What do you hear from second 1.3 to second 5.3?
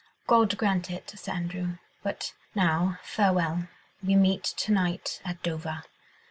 Andrew. But now, farewell. We meet to night